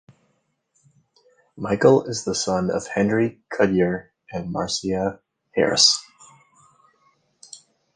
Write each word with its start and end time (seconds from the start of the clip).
Michael 1.55 2.05
is 2.05 2.23
the 2.23 2.33
son 2.33 2.71
of 2.71 2.87
Henry 2.87 3.43
Cuddyer 3.53 4.07
and 4.31 4.51
Marcia 4.51 5.19
Harris. 5.53 6.03